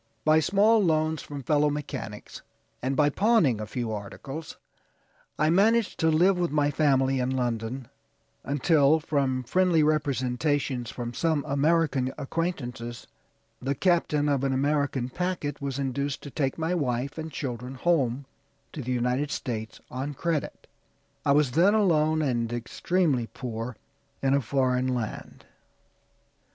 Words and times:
By 0.25 0.39
small 0.39 0.83
loans 0.83 1.21
from 1.21 1.43
fellow 1.43 1.69
mechanics, 1.69 2.41
and 2.81 2.95
by 2.95 3.11
pawning 3.11 3.61
a 3.61 3.67
few 3.67 3.91
articles, 3.91 4.57
I 5.37 5.51
managed 5.51 5.99
to 5.99 6.09
live 6.09 6.39
with 6.39 6.49
my 6.49 6.71
family 6.71 7.19
in 7.19 7.29
London, 7.29 7.87
until, 8.43 8.99
from 8.99 9.43
friendly 9.43 9.83
representations 9.83 10.89
from 10.89 11.13
some 11.13 11.45
American 11.47 12.11
acquaintances, 12.17 13.05
the 13.61 13.75
captain 13.75 14.27
of 14.27 14.43
an 14.43 14.53
American 14.53 15.07
packet 15.07 15.61
was 15.61 15.77
induced 15.77 16.23
to 16.23 16.31
take 16.31 16.57
my 16.57 16.73
wife 16.73 17.19
and 17.19 17.31
children 17.31 17.75
home 17.75 18.25
to 18.73 18.81
the 18.81 18.91
United 18.91 19.29
States 19.29 19.79
on 19.91 20.15
credit. 20.15 20.65
I 21.23 21.33
was 21.33 21.51
then 21.51 21.75
alone, 21.75 22.23
and 22.23 22.51
extremely 22.51 23.27
poor, 23.27 23.75
in 24.23 24.33
a 24.33 24.41
foreign 24.41 24.87
land." 24.95 25.45